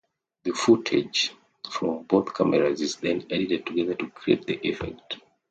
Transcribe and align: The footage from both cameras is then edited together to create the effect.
The 0.45 0.51
footage 0.53 1.31
from 1.69 2.05
both 2.05 2.33
cameras 2.33 2.81
is 2.81 2.95
then 2.95 3.23
edited 3.29 3.67
together 3.67 3.93
to 3.93 4.09
create 4.09 4.47
the 4.47 4.55
effect. 4.67 5.17